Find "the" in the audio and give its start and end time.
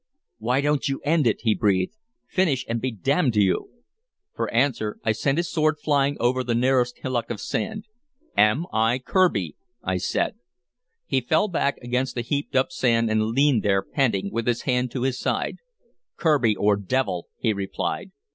6.43-6.55, 12.15-12.21